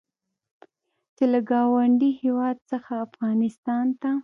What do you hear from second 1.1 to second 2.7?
چې له ګاونډي هېواد